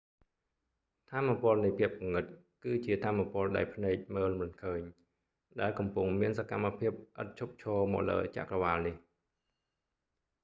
[1.09, 2.25] ថាមពលនៃភាពងងឹត
[2.63, 4.79] គឺជាថាមពលដែលភ្នែកមើលមិនឃើញ
[5.59, 8.95] ដែលកំពុងមានសកម្មភាពឥតឈប់ឈរមកលើចក្រវាឡនេះ